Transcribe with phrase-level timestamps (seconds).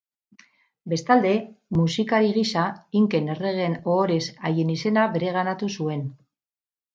[0.93, 1.33] Bestalde
[1.79, 2.63] musikari gisa
[3.01, 6.03] inken erregeen ohorez haien izena bereganatu zuen.